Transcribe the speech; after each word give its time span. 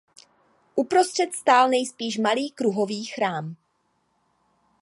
Uprostřed 0.75 1.33
stál 1.33 1.69
nejspíš 1.69 2.17
malý 2.17 2.51
kruhový 2.51 3.05
chrám. 3.05 3.55